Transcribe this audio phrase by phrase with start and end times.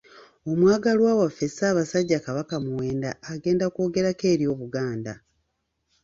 [0.51, 5.13] Omwagalwa waffe Ssabasajja Kabaka Muwenda agenda kwogerako eri Obuganda.